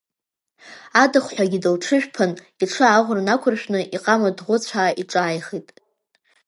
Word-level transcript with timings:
Адыхҳәагьы 1.01 1.59
дылҽыжәԥан, 1.63 2.31
иҽы 2.63 2.85
аӷура 2.87 3.27
нақуршәны, 3.27 3.79
иҟама 3.95 4.29
ҭӷуцәаа 4.37 4.97
иҿааихеит. 5.01 5.67